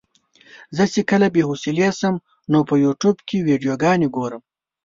زه 0.75 0.83
چې 0.93 1.01
کله 1.09 1.27
بې 1.33 1.41
حوصلې 1.49 1.89
شم 1.99 2.15
نو 2.51 2.59
په 2.69 2.75
يوټيوب 2.85 3.17
کې 3.27 3.37
ويډيوګانې 3.45 4.07
ګورم. 4.15 4.41